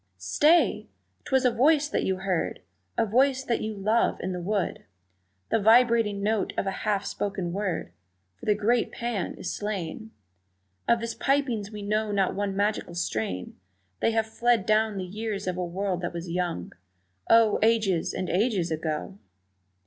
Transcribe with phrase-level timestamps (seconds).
[0.17, 0.89] Stay!
[1.25, 2.61] 'twas a voice that you heard,
[2.97, 4.83] A voice that you love, in the wood,
[5.51, 7.91] The vibrating note of a half spoken word
[8.39, 10.09] For the great Pan is slain,
[10.87, 13.59] Of his pipings we know not one magical strain,
[13.99, 16.73] They have fled down the years of a world that was young
[17.29, 19.19] Oh, ages and ages ago!